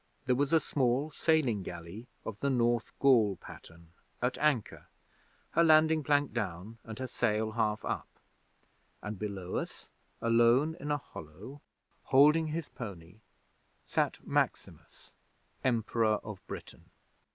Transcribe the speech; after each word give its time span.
There 0.25 0.33
was 0.35 0.51
a 0.51 0.59
small 0.59 1.11
sailing 1.11 1.61
galley 1.61 2.07
of 2.25 2.35
the 2.39 2.49
North 2.49 2.91
Gaul 2.97 3.35
pattern 3.35 3.91
at 4.19 4.35
anchor, 4.39 4.87
her 5.51 5.63
landing 5.63 6.01
plank 6.03 6.33
down 6.33 6.79
and 6.83 6.97
her 6.97 7.05
sail 7.05 7.51
half 7.51 7.85
up; 7.85 8.07
and 9.03 9.19
below 9.19 9.57
us, 9.57 9.91
alone 10.19 10.75
in 10.79 10.89
a 10.89 10.97
hollow, 10.97 11.61
holding 12.05 12.47
his 12.47 12.67
pony, 12.67 13.19
sat 13.85 14.25
Maximus, 14.25 15.11
Emperor 15.63 16.15
of 16.23 16.41
Britain! 16.47 16.89